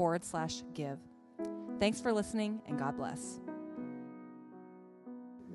[0.00, 0.98] forward slash give.
[1.78, 3.38] Thanks for listening, and God bless.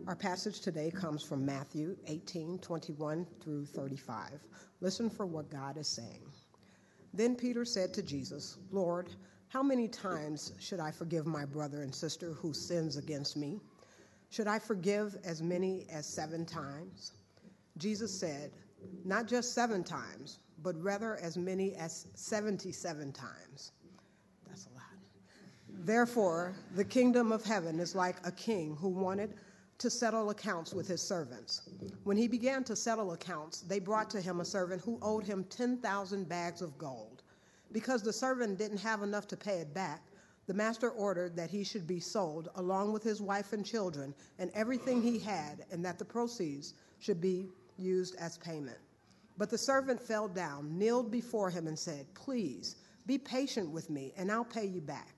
[0.06, 4.34] Our passage today comes from Matthew 18 21 through 35.
[4.82, 6.22] Listen for what God is saying.
[7.12, 9.10] Then Peter said to Jesus, Lord,
[9.48, 13.60] how many times should I forgive my brother and sister who sins against me?
[14.30, 17.14] Should I forgive as many as seven times?
[17.80, 18.52] Jesus said,
[19.06, 23.72] Not just seven times, but rather as many as 77 times.
[25.86, 29.36] Therefore, the kingdom of heaven is like a king who wanted
[29.78, 31.62] to settle accounts with his servants.
[32.06, 35.44] When he began to settle accounts, they brought to him a servant who owed him
[35.44, 37.22] 10,000 bags of gold.
[37.72, 40.02] Because the servant didn't have enough to pay it back,
[40.48, 44.50] the master ordered that he should be sold along with his wife and children and
[44.56, 48.80] everything he had, and that the proceeds should be used as payment.
[49.38, 54.14] But the servant fell down, kneeled before him, and said, Please be patient with me,
[54.18, 55.15] and I'll pay you back.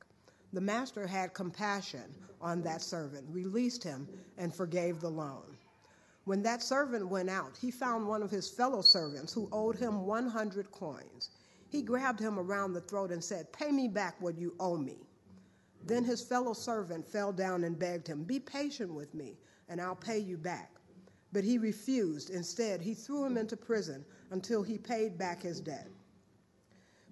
[0.57, 4.07] The master had compassion on that servant, released him,
[4.39, 5.55] and forgave the loan.
[6.25, 10.07] When that servant went out, he found one of his fellow servants who owed him
[10.07, 11.29] 100 coins.
[11.69, 14.97] He grabbed him around the throat and said, Pay me back what you owe me.
[15.85, 19.37] Then his fellow servant fell down and begged him, Be patient with me,
[19.69, 20.71] and I'll pay you back.
[21.31, 22.31] But he refused.
[22.31, 25.87] Instead, he threw him into prison until he paid back his debt.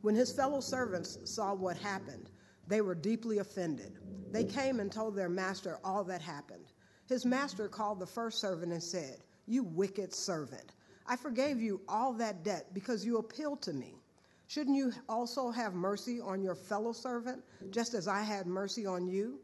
[0.01, 2.31] When his fellow servants saw what happened,
[2.67, 3.91] they were deeply offended.
[4.31, 6.65] They came and told their master all that happened.
[7.07, 10.73] His master called the first servant and said, You wicked servant,
[11.07, 14.01] I forgave you all that debt because you appealed to me.
[14.47, 19.07] Shouldn't you also have mercy on your fellow servant, just as I had mercy on
[19.07, 19.39] you?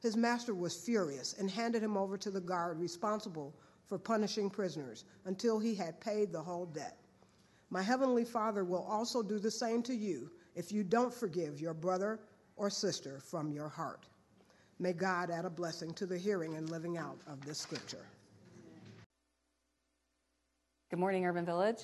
[0.00, 3.54] His master was furious and handed him over to the guard responsible
[3.88, 6.98] for punishing prisoners until he had paid the whole debt.
[7.70, 11.74] My heavenly Father will also do the same to you if you don't forgive your
[11.74, 12.20] brother
[12.56, 14.06] or sister from your heart.
[14.78, 18.06] May God add a blessing to the hearing and living out of this scripture.
[20.90, 21.82] Good morning, Urban Village.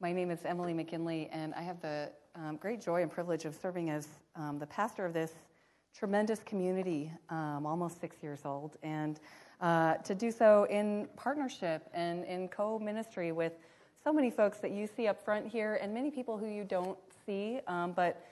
[0.00, 3.54] My name is Emily McGinley, and I have the um, great joy and privilege of
[3.54, 4.06] serving as
[4.36, 5.32] um, the pastor of this
[5.94, 9.18] tremendous community, um, almost six years old, and
[9.60, 13.54] uh, to do so in partnership and in co ministry with
[14.04, 16.96] so many folks that you see up front here, and many people who you don't
[17.26, 18.24] see, um, but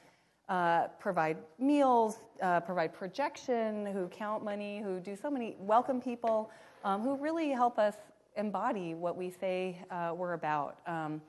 [0.48, 6.50] uh, provide meals, uh, provide projection, who count money, who do so many welcome people,
[6.84, 7.96] um, who really help us
[8.36, 10.78] embody what we say uh, we're about.
[10.86, 11.20] Um,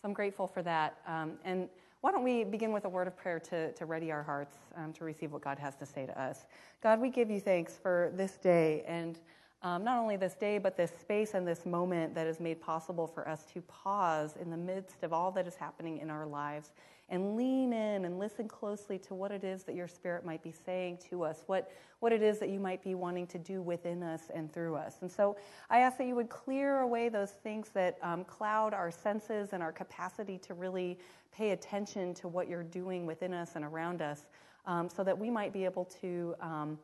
[0.00, 0.98] so I'm grateful for that.
[1.06, 1.68] Um, and
[2.00, 4.92] why don't we begin with a word of prayer to, to ready our hearts um,
[4.94, 6.46] to receive what God has to say to us?
[6.82, 9.18] God, we give you thanks for this day and
[9.62, 13.06] um, not only this day, but this space and this moment that is made possible
[13.06, 16.70] for us to pause in the midst of all that is happening in our lives
[17.10, 20.52] and lean in and listen closely to what it is that your spirit might be
[20.52, 24.02] saying to us, what, what it is that you might be wanting to do within
[24.02, 24.96] us and through us.
[25.02, 25.36] And so
[25.68, 29.62] I ask that you would clear away those things that um, cloud our senses and
[29.62, 30.98] our capacity to really
[31.32, 34.26] pay attention to what you're doing within us and around us
[34.66, 36.34] um, so that we might be able to.
[36.40, 36.78] Um,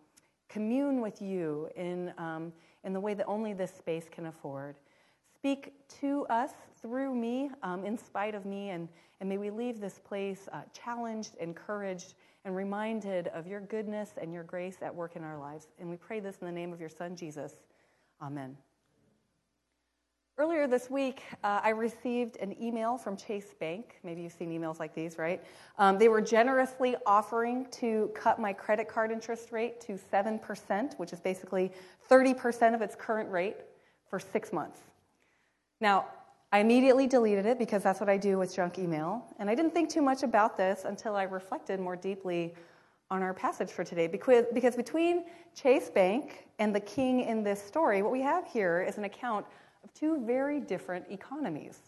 [0.48, 2.52] commune with you in, um,
[2.84, 4.76] in the way that only this space can afford.
[5.46, 6.50] Speak to us
[6.82, 8.88] through me, um, in spite of me, and,
[9.20, 12.14] and may we leave this place uh, challenged, encouraged,
[12.44, 15.68] and reminded of your goodness and your grace at work in our lives.
[15.78, 17.52] And we pray this in the name of your Son, Jesus.
[18.20, 18.56] Amen.
[20.36, 24.00] Earlier this week, uh, I received an email from Chase Bank.
[24.02, 25.40] Maybe you've seen emails like these, right?
[25.78, 31.12] Um, they were generously offering to cut my credit card interest rate to 7%, which
[31.12, 31.70] is basically
[32.10, 33.58] 30% of its current rate,
[34.08, 34.80] for six months.
[35.80, 36.06] Now,
[36.52, 39.24] I immediately deleted it because that's what I do with junk email.
[39.38, 42.54] And I didn't think too much about this until I reflected more deeply
[43.10, 44.06] on our passage for today.
[44.06, 45.24] Because, between
[45.54, 49.44] Chase Bank and the king in this story, what we have here is an account
[49.84, 51.78] of two very different economies.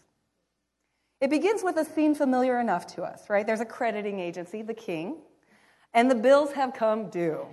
[1.19, 3.45] It begins with a scene familiar enough to us, right?
[3.45, 5.17] There's a crediting agency, the king,
[5.93, 7.45] and the bills have come due.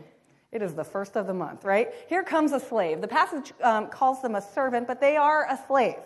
[0.53, 1.93] It is the first of the month, right?
[2.09, 3.01] Here comes a slave.
[3.01, 5.97] The passage um, calls them a servant, but they are a slave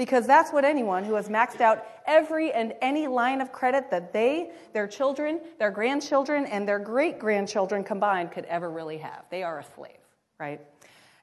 [0.00, 4.14] because that's what anyone who has maxed out every and any line of credit that
[4.14, 9.26] they, their children, their grandchildren, and their great grandchildren combined could ever really have.
[9.30, 9.98] They are a slave,
[10.38, 10.58] right?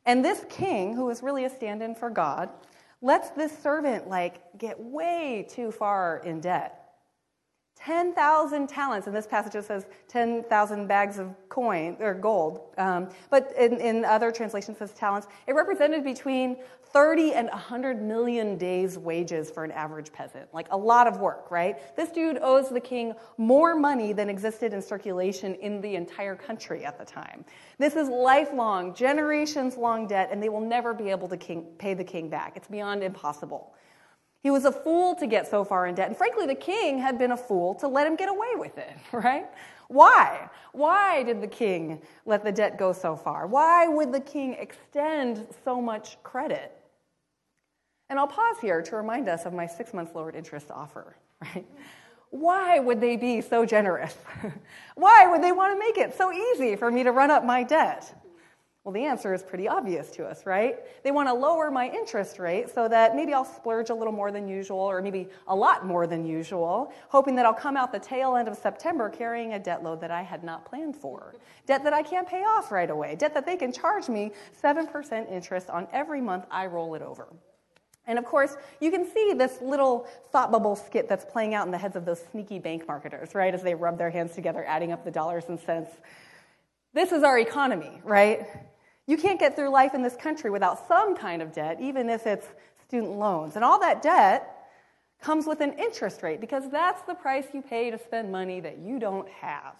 [0.05, 2.51] And this king, who is really a stand in for God,
[3.01, 6.76] lets this servant like get way too far in debt
[7.79, 9.07] 10,000 talents.
[9.07, 12.61] In this passage, it says 10,000 bags of coin or gold.
[12.77, 15.27] Um, but in, in other translations, says talents.
[15.45, 16.57] It represented between
[16.93, 20.51] 30 and 100 million days' wages for an average peasant.
[20.53, 21.95] Like a lot of work, right?
[21.95, 26.85] This dude owes the king more money than existed in circulation in the entire country
[26.85, 27.45] at the time.
[27.77, 31.93] This is lifelong, generations long debt, and they will never be able to king, pay
[31.93, 32.53] the king back.
[32.55, 33.73] It's beyond impossible.
[34.43, 36.07] He was a fool to get so far in debt.
[36.07, 38.95] And frankly, the king had been a fool to let him get away with it,
[39.11, 39.47] right?
[39.87, 40.49] Why?
[40.73, 43.47] Why did the king let the debt go so far?
[43.47, 46.73] Why would the king extend so much credit?
[48.09, 51.65] And I'll pause here to remind us of my six months lowered interest offer, right?
[52.29, 54.15] Why would they be so generous?
[54.95, 57.63] Why would they want to make it so easy for me to run up my
[57.63, 58.13] debt?
[58.87, 60.77] Well, the answer is pretty obvious to us, right?
[61.03, 64.31] They want to lower my interest rate so that maybe I'll splurge a little more
[64.31, 67.99] than usual, or maybe a lot more than usual, hoping that I'll come out the
[67.99, 71.35] tail end of September carrying a debt load that I had not planned for.
[71.65, 73.17] Debt that I can't pay off right away.
[73.17, 74.31] Debt that they can charge me
[74.63, 77.27] 7% interest on every month I roll it over.
[78.05, 81.73] And of course, you can see this little thought bubble skit that's playing out in
[81.73, 84.93] the heads of those sneaky bank marketers, right, as they rub their hands together, adding
[84.93, 85.89] up the dollars and cents.
[86.93, 88.47] This is our economy, right?
[89.07, 92.27] You can't get through life in this country without some kind of debt, even if
[92.27, 92.47] it's
[92.87, 93.55] student loans.
[93.55, 94.53] And all that debt
[95.21, 98.77] comes with an interest rate because that's the price you pay to spend money that
[98.77, 99.75] you don't have.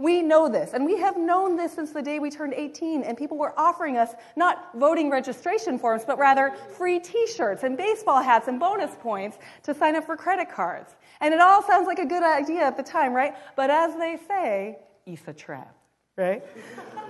[0.00, 3.18] We know this, and we have known this since the day we turned 18, and
[3.18, 8.22] people were offering us not voting registration forms, but rather free t shirts and baseball
[8.22, 10.94] hats and bonus points to sign up for credit cards.
[11.20, 13.34] And it all sounds like a good idea at the time, right?
[13.56, 15.74] But as they say, it's a trap,
[16.16, 16.44] right?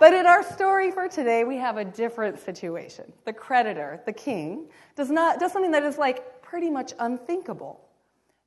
[0.00, 3.12] But in our story for today, we have a different situation.
[3.26, 7.86] The creditor, the king, does not does something that is like pretty much unthinkable.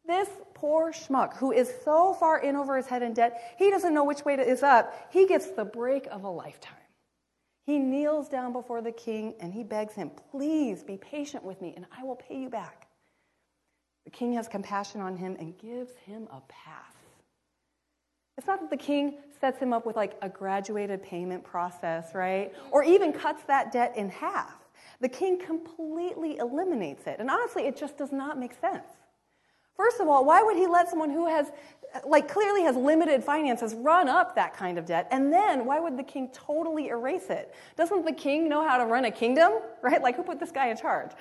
[0.04, 3.94] This poor schmuck who is so far in over his head in debt, he doesn't
[3.94, 5.08] know which way is up.
[5.12, 6.74] He gets the break of a lifetime.
[7.68, 11.76] He kneels down before the king and he begs him, Please be patient with me
[11.76, 12.88] and I will pay you back.
[14.06, 17.03] The king has compassion on him and gives him a pass.
[18.38, 22.54] It's not that the king sets him up with like a graduated payment process, right?
[22.72, 24.56] Or even cuts that debt in half.
[25.02, 27.20] The king completely eliminates it.
[27.20, 28.88] And honestly, it just does not make sense.
[29.76, 31.52] First of all, why would he let someone who has,
[32.06, 35.08] like, clearly has limited finances run up that kind of debt?
[35.12, 37.54] And then why would the king totally erase it?
[37.76, 40.02] Doesn't the king know how to run a kingdom, right?
[40.02, 41.12] Like, who put this guy in charge?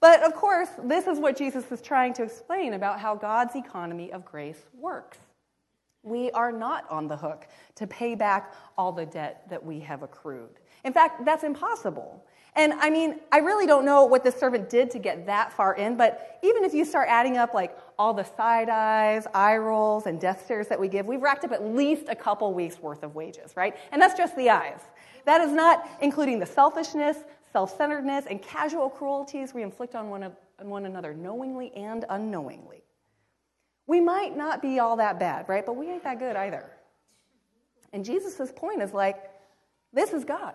[0.00, 4.12] But of course, this is what Jesus is trying to explain about how God's economy
[4.12, 5.18] of grace works.
[6.08, 7.46] We are not on the hook
[7.76, 10.60] to pay back all the debt that we have accrued.
[10.84, 12.24] In fact, that's impossible.
[12.58, 15.76] And I mean, I really don't know what the servant did to get that far
[15.76, 20.06] in, but even if you start adding up like all the side eyes, eye rolls,
[20.06, 23.02] and death stares that we give, we've racked up at least a couple weeks worth
[23.04, 23.76] of wages, right?
[23.92, 24.80] And that's just the eyes.
[25.24, 27.18] That is not including the selfishness,
[27.52, 32.04] self centeredness, and casual cruelties we inflict on one, of, on one another knowingly and
[32.08, 32.82] unknowingly.
[33.88, 35.66] We might not be all that bad, right?
[35.66, 36.70] But we ain't that good either.
[37.92, 39.16] And Jesus' point is like,
[39.94, 40.54] this is God,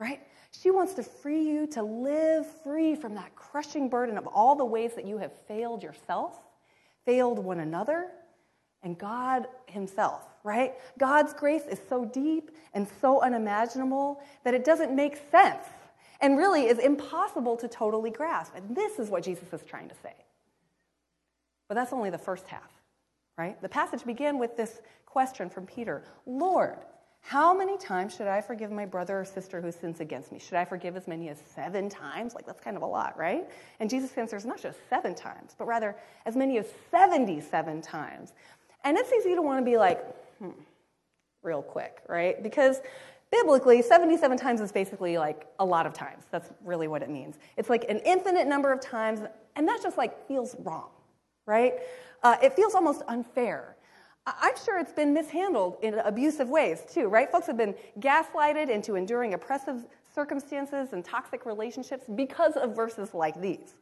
[0.00, 0.20] right?
[0.50, 4.64] She wants to free you to live free from that crushing burden of all the
[4.64, 6.36] ways that you have failed yourself,
[7.06, 8.08] failed one another,
[8.82, 10.74] and God Himself, right?
[10.98, 15.64] God's grace is so deep and so unimaginable that it doesn't make sense
[16.20, 18.52] and really is impossible to totally grasp.
[18.56, 20.14] And this is what Jesus is trying to say.
[21.68, 22.70] But that's only the first half,
[23.36, 23.60] right?
[23.60, 26.78] The passage began with this question from Peter Lord,
[27.20, 30.38] how many times should I forgive my brother or sister who sins against me?
[30.38, 32.34] Should I forgive as many as seven times?
[32.34, 33.46] Like, that's kind of a lot, right?
[33.80, 35.94] And Jesus answers not just seven times, but rather
[36.24, 38.32] as many as 77 times.
[38.84, 40.02] And it's easy to want to be like,
[40.38, 40.50] hmm,
[41.42, 42.42] real quick, right?
[42.42, 42.80] Because
[43.30, 46.24] biblically, 77 times is basically like a lot of times.
[46.30, 47.36] That's really what it means.
[47.58, 49.20] It's like an infinite number of times,
[49.56, 50.88] and that just like feels wrong
[51.48, 51.74] right?
[52.22, 53.74] Uh, it feels almost unfair.
[54.26, 57.30] I'm sure it's been mishandled in abusive ways too, right?
[57.32, 63.40] Folks have been gaslighted into enduring oppressive circumstances and toxic relationships because of verses like
[63.40, 63.74] these.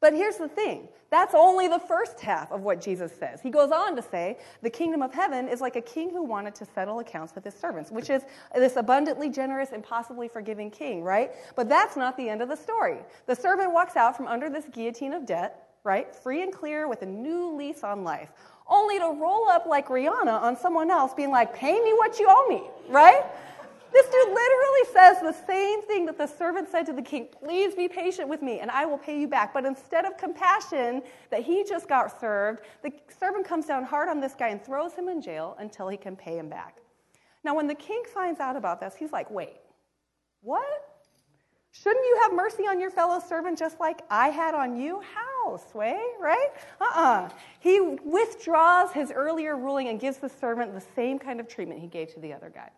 [0.00, 3.40] But here's the thing that's only the first half of what Jesus says.
[3.42, 6.54] He goes on to say, the kingdom of heaven is like a king who wanted
[6.56, 8.22] to settle accounts with his servants, which is
[8.54, 11.32] this abundantly generous and possibly forgiving king, right?
[11.54, 12.98] But that's not the end of the story.
[13.26, 16.14] The servant walks out from under this guillotine of debt, right?
[16.14, 18.30] Free and clear with a new lease on life,
[18.66, 22.26] only to roll up like Rihanna on someone else, being like, pay me what you
[22.28, 23.24] owe me, right?
[23.92, 27.74] This dude literally says the same thing that the servant said to the king Please
[27.74, 29.52] be patient with me, and I will pay you back.
[29.52, 34.18] But instead of compassion that he just got served, the servant comes down hard on
[34.18, 36.78] this guy and throws him in jail until he can pay him back.
[37.44, 39.60] Now, when the king finds out about this, he's like, Wait,
[40.40, 40.64] what?
[41.72, 45.00] Shouldn't you have mercy on your fellow servant just like I had on you?
[45.14, 45.31] How,
[45.70, 46.48] Sway, right?
[46.80, 47.00] Uh uh-uh.
[47.00, 47.28] uh
[47.60, 51.86] He withdraws his earlier ruling and gives the servant the same kind of treatment he
[51.86, 52.70] gave to the other guy.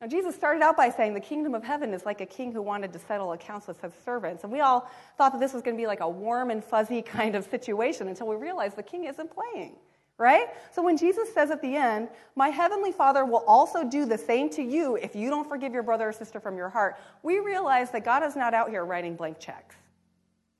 [0.00, 2.62] Now, Jesus started out by saying the kingdom of heaven is like a king who
[2.62, 4.44] wanted to settle accounts with his servants.
[4.44, 7.02] And we all thought that this was going to be like a warm and fuzzy
[7.18, 9.76] kind of situation until we realized the king isn't playing,
[10.16, 10.48] right?
[10.72, 14.48] So when Jesus says at the end, My heavenly Father will also do the same
[14.50, 17.90] to you if you don't forgive your brother or sister from your heart, we realize
[17.90, 19.76] that God is not out here writing blank checks,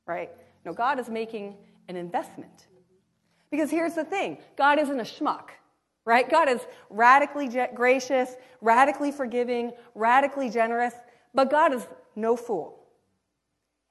[0.07, 0.31] right?
[0.65, 1.57] No, God is making
[1.89, 2.67] an investment.
[3.51, 5.51] Because here's the thing God isn't a schmuck
[6.05, 6.29] right?
[6.29, 10.95] God is radically gracious, radically forgiving, radically generous,
[11.35, 11.87] but God is
[12.17, 12.80] no fool.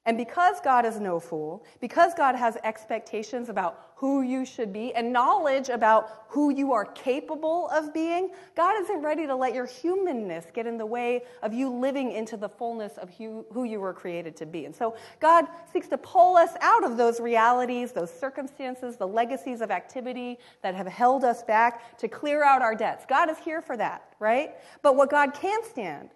[0.06, 4.94] And because God is no fool, because God has expectations about who you should be
[4.96, 9.66] and knowledge about who you are capable of being, God isn't ready to let your
[9.66, 13.94] humanness get in the way of you living into the fullness of who you were
[13.94, 14.64] created to be.
[14.64, 19.60] And so God seeks to pull us out of those realities, those circumstances, the legacies
[19.60, 23.06] of activity that have held us back to clear out our debts.
[23.06, 24.56] God is here for that, right?
[24.82, 26.12] But what God can stand,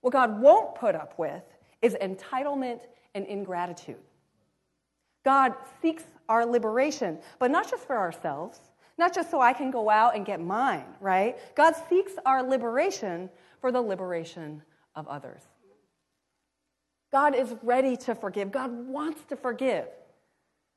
[0.00, 1.42] what God won't put up with,
[1.82, 2.80] is entitlement
[3.14, 3.96] and ingratitude.
[5.24, 8.60] God seeks our liberation, but not just for ourselves,
[8.98, 11.36] not just so I can go out and get mine, right?
[11.54, 14.62] God seeks our liberation for the liberation
[14.94, 15.42] of others.
[17.12, 18.52] God is ready to forgive.
[18.52, 19.86] God wants to forgive.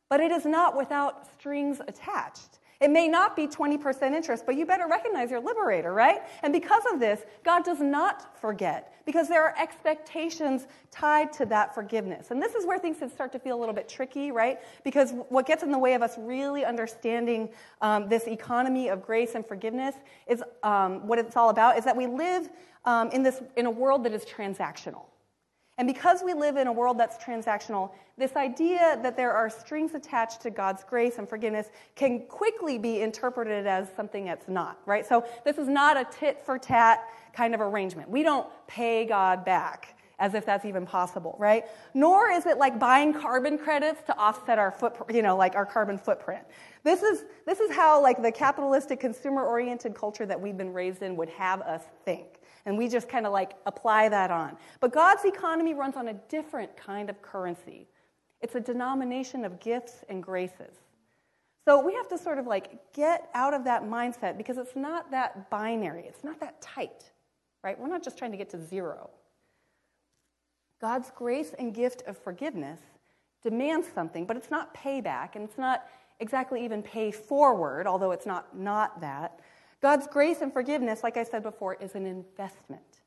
[0.10, 2.60] But it is not without strings attached.
[2.80, 6.22] It may not be 20% interest, but you better recognize your liberator, right?
[6.42, 11.74] And because of this, God does not forget because there are expectations tied to that
[11.76, 12.32] forgiveness.
[12.32, 14.60] And this is where things start to feel a little bit tricky, right?
[14.84, 17.50] Because what gets in the way of us really understanding
[17.82, 19.96] um, this economy of grace and forgiveness
[20.28, 22.50] is um, what it's all about is that we live
[22.86, 25.06] um, in, this, in a world that is transactional.
[25.78, 29.96] And because we live in a world that's transactional, this idea that there are strings
[29.96, 35.06] attached to God's grace and forgiveness can quickly be interpreted as something that's not, right?
[35.06, 37.04] So this is not a tit for tat
[37.34, 38.10] kind of arrangement.
[38.10, 41.66] We don't pay God back as if that's even possible, right?
[41.96, 45.66] Nor is it like buying carbon credits to offset our foot, you know, like our
[45.66, 46.44] carbon footprint.
[46.84, 51.02] This is, this is how like the capitalistic consumer oriented culture that we've been raised
[51.02, 52.28] in would have us think.
[52.66, 54.58] And we just kind of like apply that on.
[54.80, 57.88] But God's economy runs on a different kind of currency.
[58.42, 60.76] It's a denomination of gifts and graces.
[61.66, 65.12] So we have to sort of like get out of that mindset because it's not
[65.12, 67.12] that binary, it's not that tight,
[67.64, 67.80] right?
[67.80, 69.10] We're not just trying to get to zero.
[70.82, 72.82] God's grace and gift of forgiveness
[73.42, 75.86] demands something, but it's not payback and it's not
[76.20, 79.40] exactly even pay forward, although it's not not that.
[79.84, 83.02] God's grace and forgiveness, like I said before, is an investment.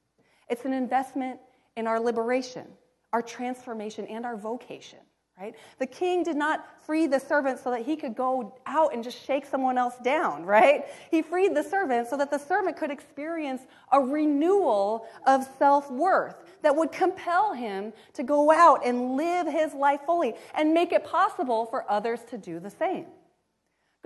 [0.51, 1.41] It's an investment
[1.75, 2.67] in our liberation,
[3.15, 4.99] our transformation, and our vocation,
[5.41, 5.55] right?
[5.79, 9.25] The king did not free the servant so that he could go out and just
[9.25, 10.85] shake someone else down, right?
[11.11, 16.37] He freed the servant so that the servant could experience a renewal of self worth
[16.61, 21.05] that would compel him to go out and live his life fully and make it
[21.05, 23.07] possible for others to do the same.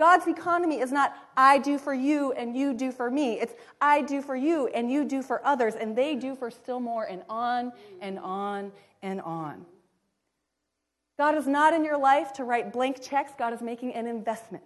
[0.01, 3.39] God's economy is not I do for you and you do for me.
[3.39, 6.79] It's I do for you and you do for others and they do for still
[6.79, 8.71] more and on and on
[9.03, 9.63] and on.
[11.19, 13.33] God is not in your life to write blank checks.
[13.37, 14.63] God is making an investment.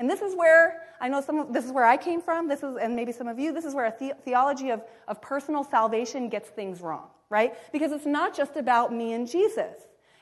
[0.00, 2.48] And this is where I know some of, this is where I came from.
[2.48, 5.22] This is, and maybe some of you, this is where a the, theology of, of
[5.22, 7.54] personal salvation gets things wrong, right?
[7.70, 9.76] Because it's not just about me and Jesus.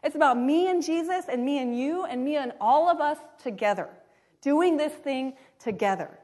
[0.05, 3.17] It's about me and Jesus and me and you and me and all of us
[3.43, 3.89] together
[4.41, 6.19] doing this thing together.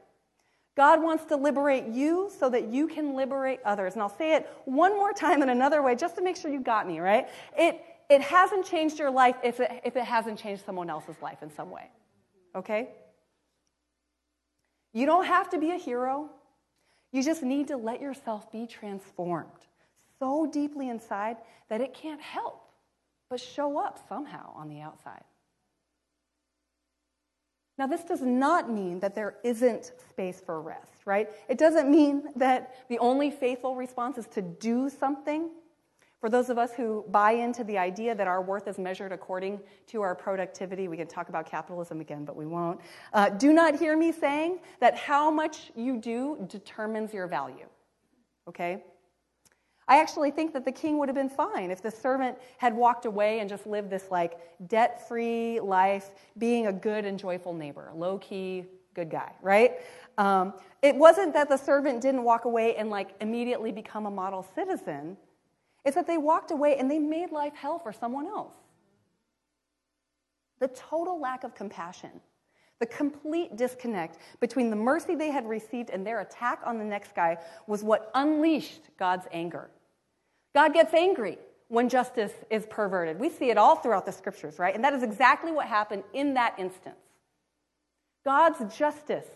[0.75, 3.93] God wants to liberate you so that you can liberate others.
[3.93, 6.59] And I'll say it one more time in another way just to make sure you
[6.59, 7.27] got me, right?
[7.57, 7.79] It,
[8.09, 11.51] it hasn't changed your life if it, if it hasn't changed someone else's life in
[11.51, 11.89] some way,
[12.55, 12.89] okay?
[14.93, 16.29] You don't have to be a hero.
[17.11, 19.49] You just need to let yourself be transformed
[20.19, 21.37] so deeply inside
[21.69, 22.71] that it can't help
[23.29, 25.23] but show up somehow on the outside.
[27.77, 31.29] Now, this does not mean that there isn't space for rest, right?
[31.49, 35.49] It doesn't mean that the only faithful response is to do something.
[36.19, 39.59] For those of us who buy into the idea that our worth is measured according
[39.87, 42.79] to our productivity, we can talk about capitalism again, but we won't.
[43.11, 47.65] Uh, do not hear me saying that how much you do determines your value,
[48.47, 48.83] okay?
[49.87, 53.05] I actually think that the king would have been fine if the servant had walked
[53.05, 57.91] away and just lived this like debt free life, being a good and joyful neighbor,
[57.93, 59.73] low key, good guy, right?
[60.17, 64.45] Um, it wasn't that the servant didn't walk away and like immediately become a model
[64.55, 65.17] citizen,
[65.85, 68.55] it's that they walked away and they made life hell for someone else.
[70.59, 72.21] The total lack of compassion,
[72.83, 77.15] the complete disconnect between the mercy they had received and their attack on the next
[77.15, 79.69] guy was what unleashed God's anger.
[80.53, 81.37] God gets angry
[81.69, 83.21] when justice is perverted.
[83.21, 84.75] We see it all throughout the scriptures, right?
[84.75, 86.97] And that is exactly what happened in that instance.
[88.25, 89.29] God's justice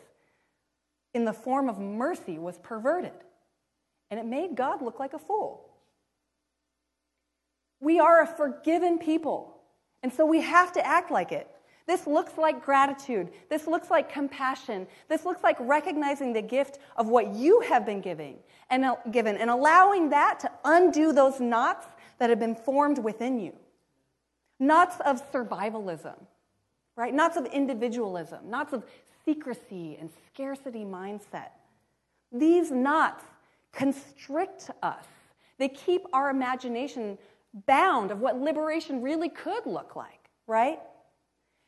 [1.14, 3.14] in the form of mercy was perverted,
[4.12, 5.70] and it made God look like a fool.
[7.80, 9.56] We are a forgiven people,
[10.04, 11.48] and so we have to act like it.
[11.88, 13.30] This looks like gratitude.
[13.50, 14.88] This looks like compassion.
[15.08, 18.38] This looks like recognizing the gift of what you have been giving
[18.70, 21.88] and given and allowing that to undo those knots
[22.20, 23.54] that have been formed within you.
[24.60, 26.16] Knots of survivalism,
[26.98, 27.14] right?
[27.14, 28.84] Knots of individualism, knots of
[29.24, 31.52] secrecy and scarcity mindset.
[32.34, 33.24] These knots
[33.72, 35.06] constrict us.
[35.58, 37.18] They keep our imagination
[37.66, 40.80] bound of what liberation really could look like, right?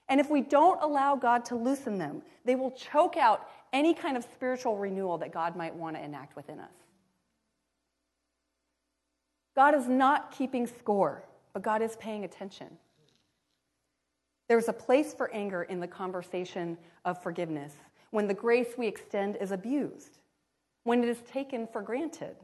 [0.09, 4.17] And if we don't allow God to loosen them, they will choke out any kind
[4.17, 6.73] of spiritual renewal that God might want to enact within us.
[9.55, 11.23] God is not keeping score,
[11.53, 12.67] but God is paying attention.
[14.47, 17.73] There's a place for anger in the conversation of forgiveness
[18.09, 20.17] when the grace we extend is abused,
[20.85, 22.35] when it is taken for granted,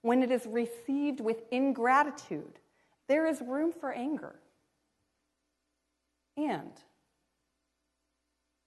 [0.00, 2.58] when it is received with ingratitude.
[3.08, 4.36] There is room for anger.
[6.38, 6.72] And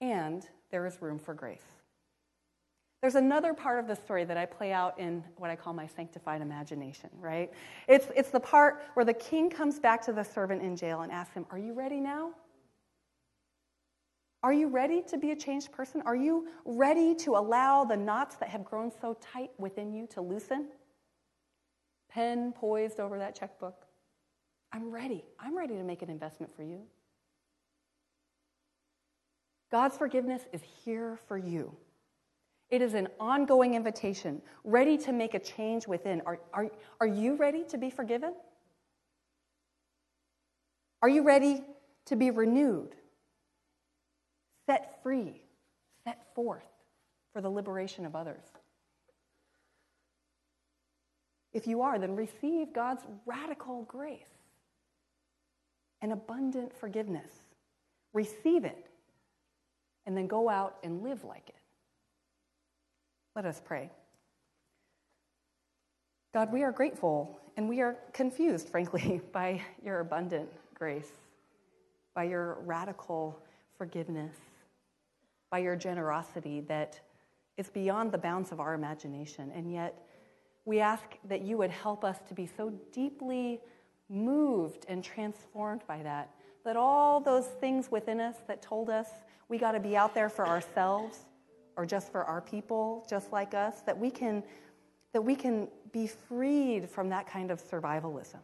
[0.00, 1.62] and there is room for grace.
[3.02, 5.86] There's another part of the story that I play out in what I call my
[5.86, 7.52] sanctified imagination, right?
[7.88, 11.12] It's, it's the part where the king comes back to the servant in jail and
[11.12, 12.30] asks him, Are you ready now?
[14.42, 16.02] Are you ready to be a changed person?
[16.06, 20.20] Are you ready to allow the knots that have grown so tight within you to
[20.20, 20.68] loosen?
[22.08, 23.86] Pen poised over that checkbook.
[24.72, 25.24] I'm ready.
[25.38, 26.80] I'm ready to make an investment for you.
[29.76, 31.70] God's forgiveness is here for you.
[32.70, 36.22] It is an ongoing invitation, ready to make a change within.
[36.24, 38.32] Are, are, are you ready to be forgiven?
[41.02, 41.62] Are you ready
[42.06, 42.94] to be renewed,
[44.64, 45.42] set free,
[46.04, 46.64] set forth
[47.34, 48.44] for the liberation of others?
[51.52, 54.22] If you are, then receive God's radical grace
[56.00, 57.30] and abundant forgiveness.
[58.14, 58.86] Receive it
[60.06, 61.54] and then go out and live like it.
[63.34, 63.90] Let us pray.
[66.32, 71.10] God, we are grateful and we are confused, frankly, by your abundant grace,
[72.14, 73.38] by your radical
[73.76, 74.34] forgiveness,
[75.50, 77.00] by your generosity that
[77.56, 79.50] is beyond the bounds of our imagination.
[79.54, 80.06] And yet,
[80.66, 83.60] we ask that you would help us to be so deeply
[84.08, 86.30] moved and transformed by that,
[86.66, 89.06] that all those things within us that told us
[89.48, 91.20] we got to be out there for ourselves
[91.76, 94.42] or just for our people just like us that we can
[95.12, 98.40] that we can be freed from that kind of survivalism.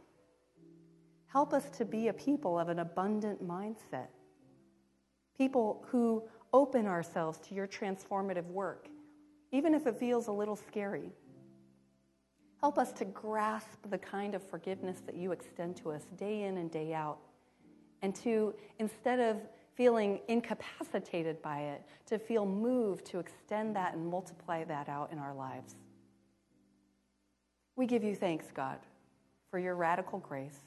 [1.27, 4.07] Help us to be a people of an abundant mindset.
[5.37, 8.89] People who open ourselves to your transformative work
[9.51, 11.11] even if it feels a little scary.
[12.61, 16.59] Help us to grasp the kind of forgiveness that you extend to us day in
[16.59, 17.19] and day out
[18.03, 19.37] and to instead of
[19.75, 25.19] feeling incapacitated by it, to feel moved to extend that and multiply that out in
[25.19, 25.77] our lives.
[27.77, 28.79] We give you thanks, God,
[29.51, 30.61] for your radical grace.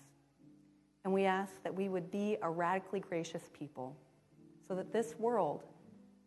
[1.04, 3.96] And we ask that we would be a radically gracious people
[4.68, 5.64] so that this world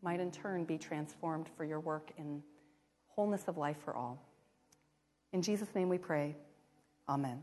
[0.02, 2.42] might in turn be transformed for your work in
[3.08, 4.24] wholeness of life for all.
[5.32, 6.36] In Jesus' name we pray.
[7.08, 7.42] Amen.